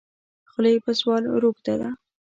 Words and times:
خوله 0.51 0.69
یې 0.73 0.79
په 0.85 0.91
سوال 0.99 1.23
روږده 1.41 1.75
ده. 1.81 1.89